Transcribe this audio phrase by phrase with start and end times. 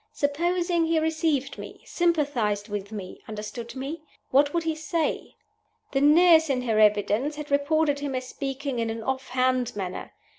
[0.13, 4.01] Supposing he received me, sympathized with me, understood me?
[4.31, 5.35] What would he say?
[5.91, 10.11] The nurse, in her evidence, had reported him as speaking in an off hand manner.